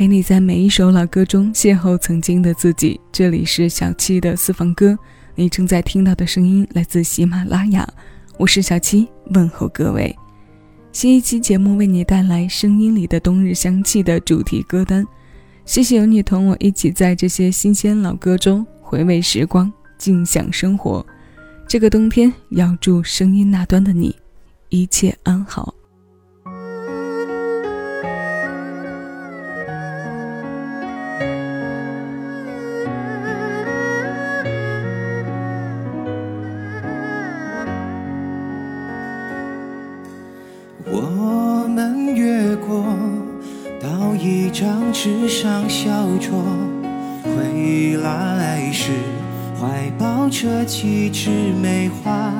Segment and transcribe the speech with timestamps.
[0.00, 2.98] 陪你在每一首老歌中邂逅曾经的自己。
[3.12, 4.98] 这里是小七的私房歌，
[5.34, 7.86] 你正在听到的声音来自喜马拉雅，
[8.38, 10.16] 我是小七，问候各位。
[10.90, 15.06] 新一期节目为你带来《声音里的冬日香气》的主题歌单。
[15.66, 21.04] 谢谢有你同我一起在这些新鲜老歌中回味时光，静享生活。
[21.68, 24.16] 这个冬天，要祝声音那端的你
[24.70, 25.74] 一切安好。
[40.86, 42.84] 我们越过
[43.80, 46.42] 到一张纸上小桌，
[47.22, 48.92] 回来时
[49.60, 51.30] 怀抱着几枝
[51.60, 52.32] 梅花。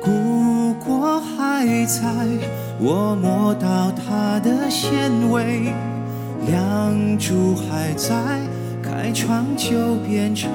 [0.00, 2.02] 故国还在，
[2.78, 5.72] 我摸到它的纤维；
[6.46, 8.14] 梁祝还在，
[8.82, 10.50] 开窗就变成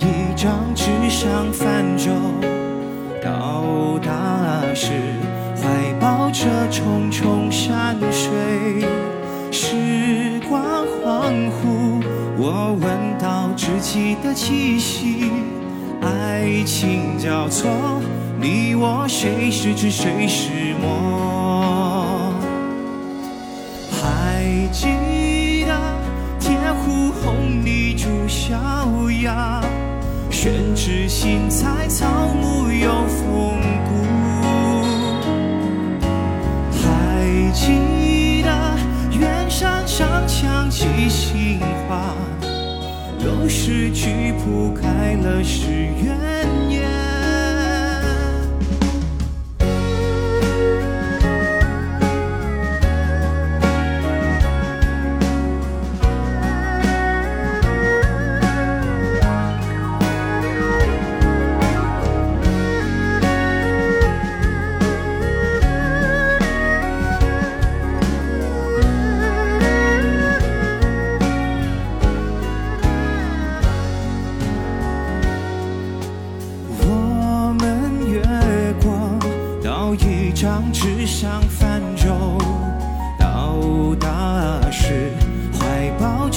[0.00, 2.10] 一张纸上泛舟，
[3.22, 4.90] 到达时
[5.56, 8.86] 怀抱着重重山水。
[9.50, 10.62] 时光
[11.02, 12.02] 恍惚，
[12.36, 15.30] 我闻到知己的气息。
[16.02, 17.70] 爱情交错，
[18.38, 22.32] 你我谁是纸谁是魔？
[23.90, 25.74] 还记得
[26.38, 28.54] 天湖红泥煮小
[29.22, 29.60] 鸭。
[30.38, 33.90] 宣纸新菜，草木有风骨。
[36.72, 38.76] 还记得
[39.18, 42.14] 远山上墙起杏花，
[43.18, 46.14] 都是菊铺开了是月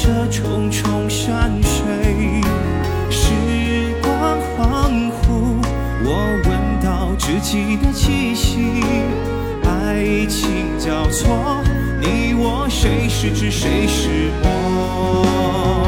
[0.01, 1.83] 这重重山水，
[3.11, 5.59] 时光恍惚，
[6.05, 6.07] 我
[6.45, 6.49] 闻
[6.81, 8.81] 到知己的气息。
[9.61, 11.61] 爱情交错，
[11.99, 15.78] 你我谁是知，谁是魔？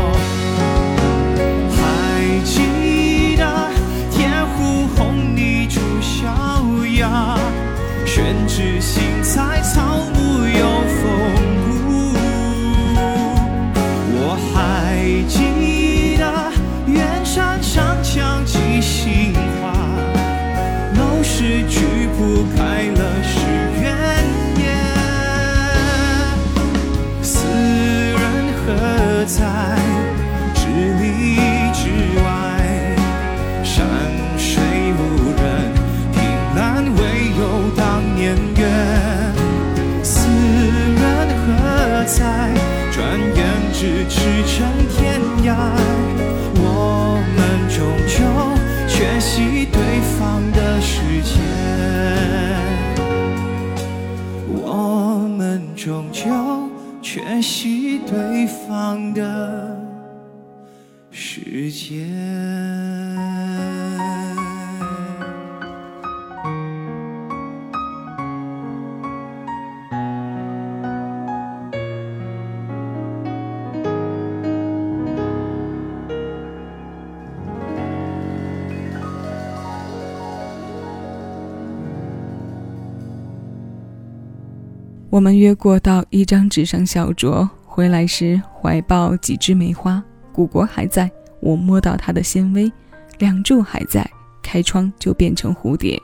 [85.10, 90.02] 我们约过到一张纸上小酌，回来时怀抱几枝梅花。
[90.32, 91.12] 古国还在，
[91.42, 92.72] 我摸到它的纤维；
[93.20, 94.10] 梁柱还在，
[94.42, 96.00] 开窗就变成蝴蝶。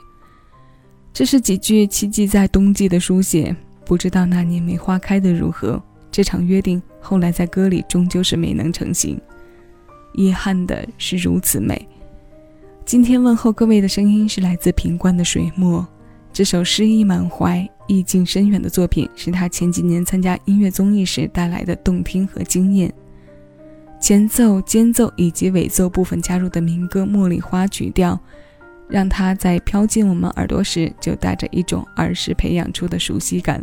[1.12, 3.56] 这是几句奇迹在冬季的书写。
[3.84, 5.82] 不知道那年梅花开得如何，
[6.12, 9.18] 这场约定后来在歌里终究是没能成行。
[10.12, 11.88] 遗憾的是如此美。
[12.84, 15.86] 今天问候各位的声音是来自平冠的水墨。
[16.32, 22.92] 这首诗意满怀、意境深远的作品，是他前几年参加音乐综艺时带来的动听和惊艳。
[24.00, 28.18] 前奏、间奏以及尾奏部分加入的民歌《茉莉花》曲调，
[28.88, 33.62] 让它在飘进我们耳朵时，就带着一种儿时培养出的熟悉感。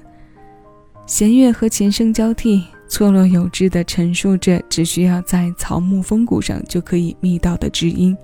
[1.06, 8.16] 弦乐和琴声交替，错落有致地陈述着只需要在草木风骨上就可以觅到的知音，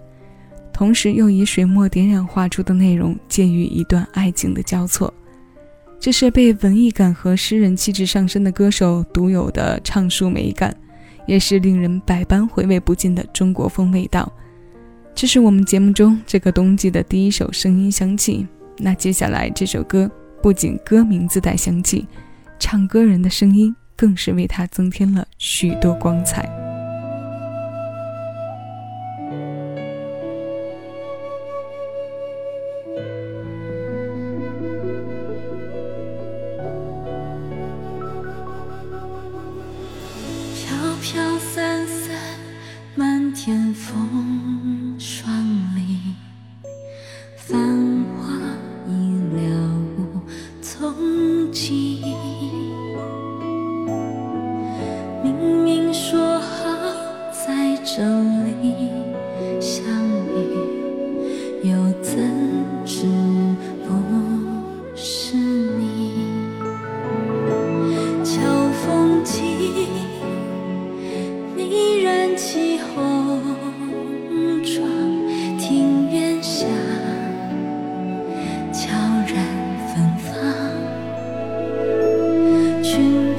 [0.73, 5.13] 同时又以水墨点染画出的内容，介于一段爱情的交错。
[5.99, 10.75] 这是被文艺感和诗人气质上升的歌手独有的唱述美感，
[11.25, 14.31] 也是令人百般回味不尽的中国风味道。
[15.13, 18.47] 这是我们节目中这个冬季的第一首声音香气。
[18.77, 20.09] 那接下来这首歌
[20.41, 22.07] 不仅歌名自带香气。
[22.59, 26.70] 唱歌人的声音更是为它增添了许多光彩。
[43.43, 45.33] 天风霜
[45.75, 45.97] 里，
[82.83, 83.30] 裙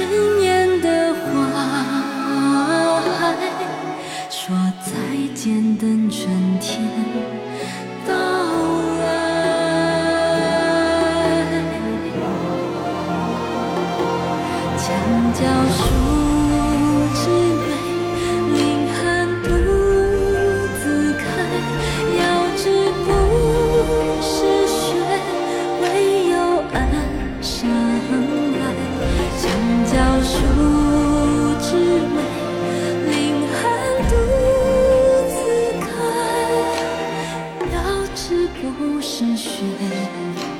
[0.00, 0.08] 鲜
[0.40, 1.44] 艳的花
[3.18, 3.36] 海，
[4.30, 4.90] 说再
[5.34, 5.99] 见，等
[38.72, 40.59] 不是雪。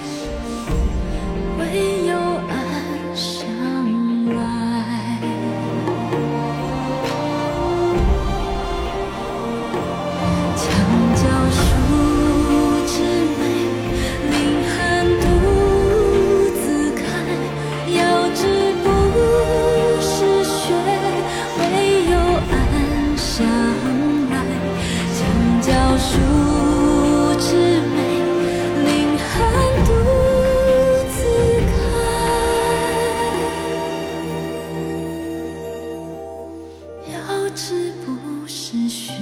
[37.70, 39.12] 是不是雪，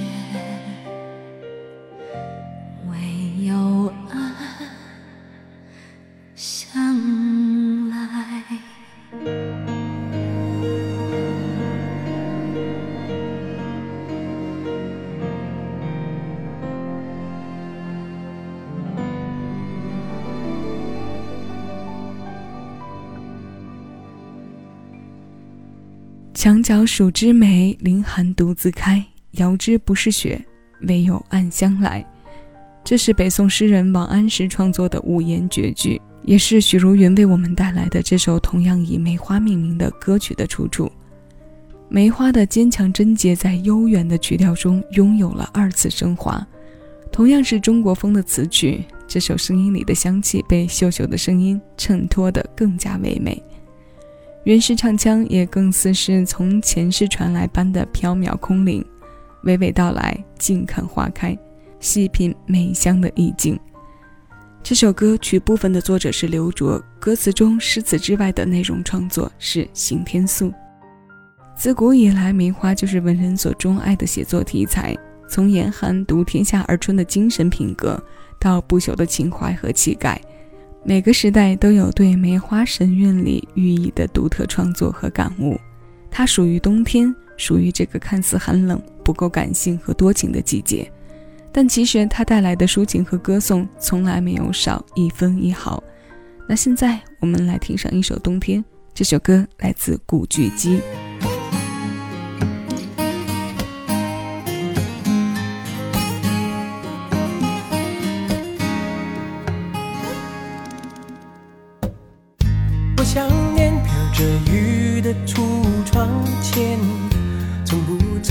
[26.39, 29.05] 墙角数枝梅，凌寒独自开。
[29.31, 30.41] 遥知不是雪，
[30.83, 32.01] 唯有暗香来。
[32.81, 40.89] 这是北宋诗人王安石创作的五言绝句，也是许茹芸为我们带来的这首同样以梅花命名的歌曲的出处。
[41.89, 46.47] 梅花的坚强贞洁在悠远的曲调中拥有了二次升华。
[47.11, 53.43] 同样是中国风的词曲，这首声音里的香气被秀秀的声音衬托得更加唯美。
[54.45, 58.83] 原始唱腔也更似是从前世传来般的飘渺空灵，
[59.43, 61.37] 娓娓道来，静看花开，
[61.79, 63.59] 细品美香的意境。
[64.63, 70.53] 这首歌曲部分的作者是刘卓，歌词中诗词之外的内容创作是邢天素。
[71.55, 74.95] 自古以来，梅花就是文人所钟爱的写作题材。
[75.29, 78.01] 从严寒独天下而春的精神品格，
[78.39, 80.19] 到不朽的情怀和气概，
[80.83, 85.59] 每个时代都有对梅花神韵里寓意的独特创作和感悟。
[86.09, 90.91] 它属于冬天，属于这个看似寒冷、不够感性和多情的季节。
[91.51, 95.83] 但其实它带来的抒情和歌颂从来没有少一分一毫。
[96.47, 100.79] 那现在我们来听上一首《冬天》，这首歌来自古巨基。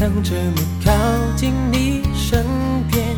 [0.09, 0.93] 想这么靠
[1.37, 2.43] 近你身
[2.91, 3.15] 边。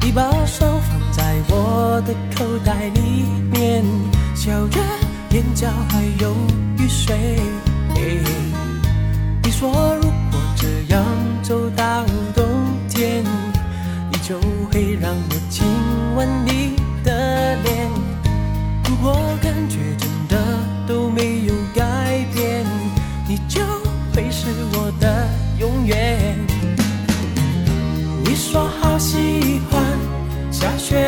[0.00, 3.84] 你把手放在我的口袋里面，
[4.34, 4.80] 笑着，
[5.30, 6.34] 眼角还有
[6.78, 7.38] 雨水。
[9.42, 11.04] 你说如果这样
[11.42, 12.02] 走到
[12.34, 12.46] 冬
[12.88, 13.22] 天，
[14.10, 14.40] 你就
[14.72, 15.66] 会让我亲
[16.16, 17.90] 吻你的脸。
[18.88, 19.14] 如果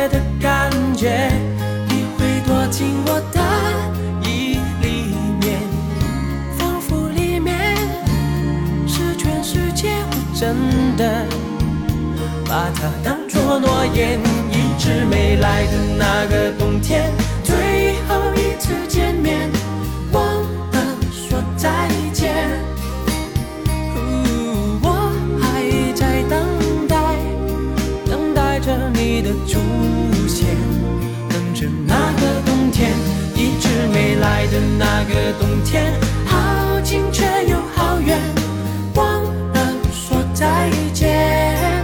[0.07, 1.31] 的感觉，
[1.87, 3.39] 你会躲进我的
[4.27, 5.59] 衣里面，
[6.57, 7.75] 仿佛里面
[8.87, 9.89] 是全世界。
[10.09, 10.55] 我真
[10.97, 11.25] 的
[12.45, 14.19] 把它当作诺言，
[14.51, 17.11] 一直没来的那个冬天。
[35.05, 35.93] 那个冬天，
[36.25, 38.17] 好近却又好远，
[38.95, 41.83] 忘了说再见。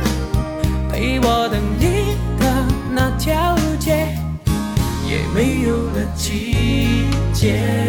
[0.90, 4.08] 陪我等你的那条街。
[5.06, 6.56] 也没有了季
[7.34, 7.89] 节。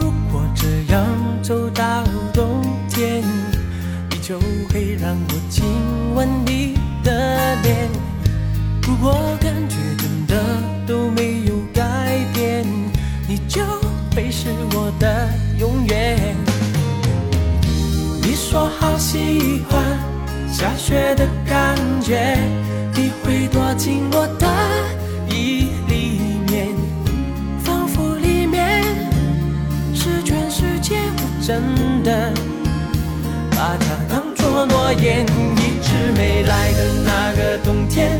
[0.00, 1.04] 如果这样
[1.42, 3.22] 走到冬天，
[4.10, 4.38] 你就
[4.72, 5.64] 会让我亲
[6.14, 7.88] 吻你的脸。
[8.82, 10.34] 如果感觉真的
[10.86, 11.82] 都没有改
[12.32, 12.64] 变，
[13.28, 13.62] 你就
[14.14, 16.36] 会是我的永远。
[18.22, 19.82] 你说好喜欢
[20.48, 22.38] 下雪的感觉，
[22.94, 24.46] 你会躲进我的
[31.46, 31.62] 真
[32.02, 32.32] 的
[33.50, 35.26] 把它当作诺言，
[35.58, 38.18] 一直没来的那个冬天，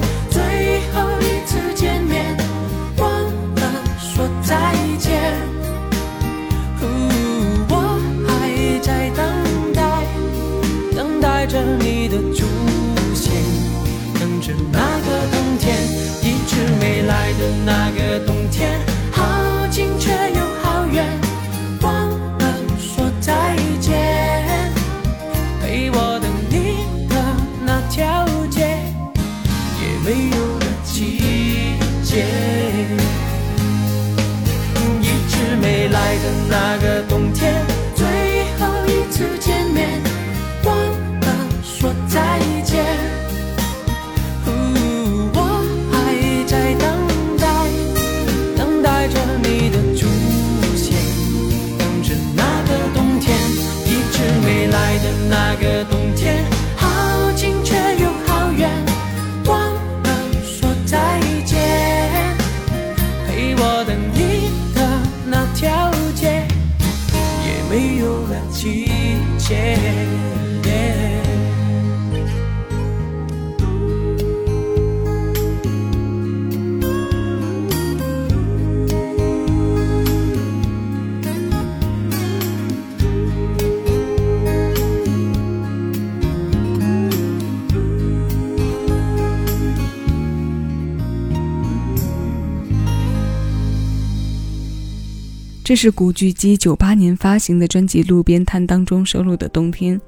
[95.75, 99.99] 这是古巨基九八年发行的专辑《路边摊》当中收录的《冬天》。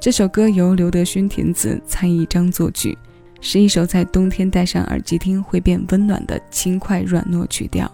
[0.00, 2.98] 这首歌由刘德勋填词，蔡一章作曲，
[3.40, 7.88] 是一首在冬天戴上耳机听会变温暖的轻快软糯曲调。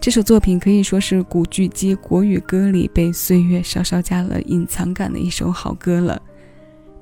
[0.00, 6.18] 这首作品可以说是古巨基国语歌里被岁月稍稍加了隐藏感的一首好歌了。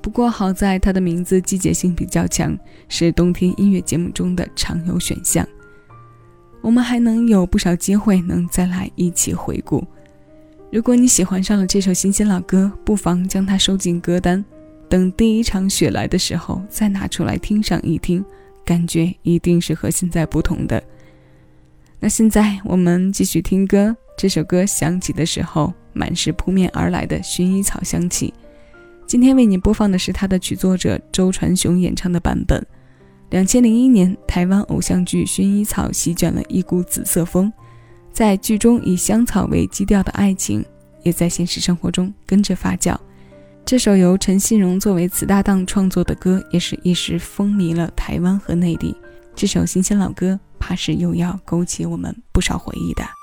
[0.03, 5.47] 不过好在它的名字季节性比较强，是冬天音乐节目中的常有选项。
[6.69, 9.83] 我们还能有不少机会能再来一起回顾。
[10.71, 14.45] 如果你喜欢上了这首新鲜老歌，不妨将它收进歌单，
[14.87, 18.23] 等第一场雪来的时候再拿出来听上一听，
[18.67, 20.85] 感觉一定是和现在不同的。
[22.01, 28.35] 那现在我们继续听歌，这首歌响起的时候，满是扑面而来的薰衣草香气。
[29.07, 32.63] 今天为你播放的是它的曲作者周传雄演唱的版本。
[33.31, 37.53] 两千零一年，台湾偶像剧《薰衣草》席卷了一股紫色风，
[38.11, 40.65] 在剧中以香草为基调的爱情，
[41.03, 42.97] 也在现实生活中跟着发酵。
[43.67, 48.97] 这首由陈信荣作为词搭档创作的歌，也是一时风靡了台湾和内地。
[49.37, 53.18] 这首新鲜老歌，怕是又要勾起我们不少回忆的。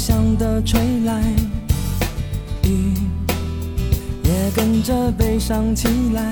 [0.00, 1.22] 向的吹来，
[2.64, 2.94] 雨
[4.24, 6.22] 也跟着悲伤起来。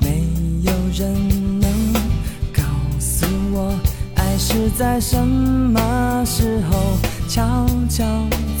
[0.00, 0.24] 没
[0.62, 1.14] 有人
[1.60, 1.70] 能
[2.52, 2.62] 告
[2.98, 3.72] 诉我，
[4.16, 8.04] 爱是在什么时候悄悄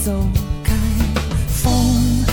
[0.00, 0.12] 走
[0.62, 0.72] 开。
[1.48, 2.24] 风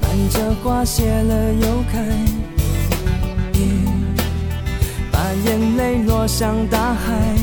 [0.00, 2.04] 伴着花谢了又开，
[3.58, 3.88] 雨
[5.10, 7.36] 把眼泪落向大海。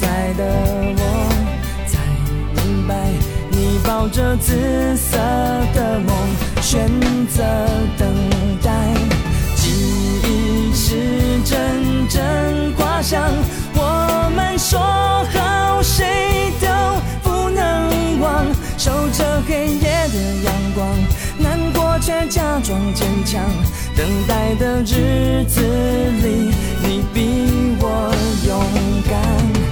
[0.00, 0.44] 在的
[0.96, 1.02] 我
[1.86, 1.98] 才
[2.54, 2.94] 明白，
[3.50, 5.18] 你抱着紫色
[5.74, 6.16] 的梦，
[6.62, 6.88] 选
[7.28, 7.44] 择
[7.98, 8.08] 等
[8.62, 8.70] 待。
[9.56, 9.70] 记
[10.24, 10.96] 忆是
[11.44, 13.30] 阵阵花香，
[13.74, 16.66] 我们说好谁都
[17.22, 18.46] 不能忘，
[18.78, 20.88] 守着黑夜的阳光，
[21.38, 23.42] 难过却假装坚强。
[23.96, 28.10] 等待的日子里，你比我
[28.46, 28.58] 勇
[29.10, 29.69] 敢。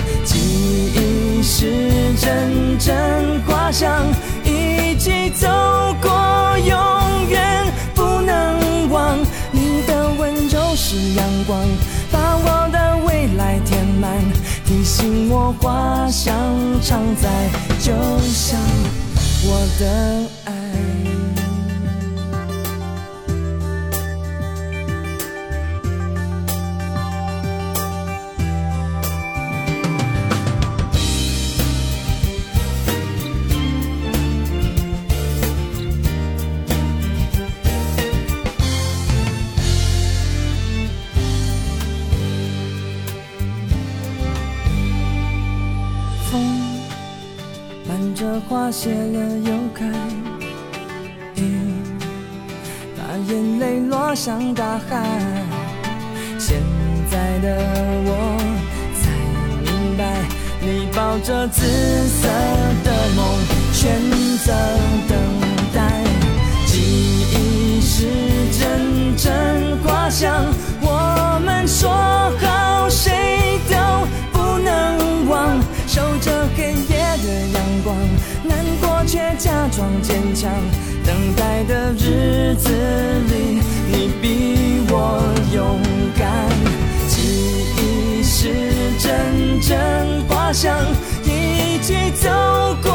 [1.51, 1.65] 是
[2.21, 4.05] 阵阵花香，
[4.45, 5.49] 一起走
[6.01, 6.11] 过，
[6.59, 9.19] 永远不能忘。
[9.51, 11.59] 你的温柔是阳光，
[12.13, 14.13] 把我的未来填满，
[14.67, 16.37] 提醒我花香
[16.83, 17.29] 常在，
[17.81, 18.61] 就像
[19.43, 21.28] 我的爱。
[54.29, 55.03] 像大海。
[56.39, 56.61] 现
[57.11, 57.57] 在的
[58.05, 58.13] 我
[59.01, 59.09] 才
[59.65, 60.05] 明白，
[60.61, 62.29] 你抱着紫色
[62.85, 63.25] 的梦，
[63.73, 63.99] 选
[64.45, 64.53] 择
[65.09, 65.19] 等
[65.73, 66.05] 待。
[66.67, 66.77] 记
[67.33, 68.05] 忆是
[68.53, 70.45] 阵阵花香，
[70.83, 71.89] 我们说
[72.39, 77.97] 好谁都不能忘，守着黑夜的阳光。
[78.45, 80.53] 难过却假装坚强，
[81.09, 84.95] 等待的日子里，你比我
[85.55, 85.81] 勇
[86.19, 86.29] 敢。
[87.09, 87.17] 记
[87.79, 88.53] 忆是
[88.99, 90.77] 阵阵花香，
[91.25, 92.29] 一起走
[92.83, 92.88] 过，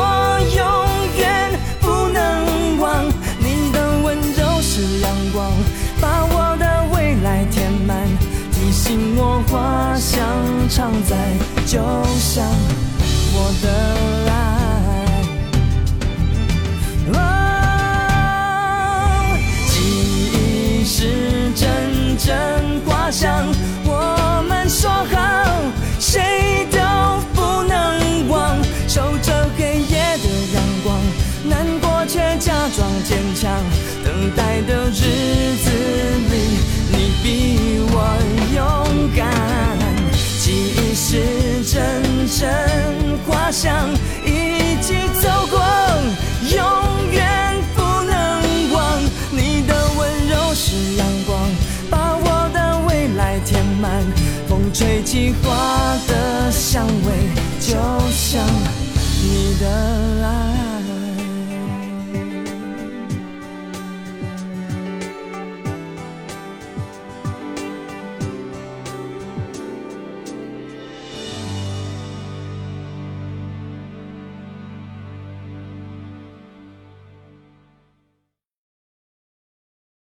[59.63, 59.92] 的